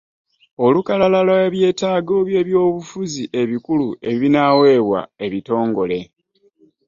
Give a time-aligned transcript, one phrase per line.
[0.65, 5.99] Olukalala lw’ebyetaago by’ebyobufuzi ebikulu ebinaaweebwa ebitongole.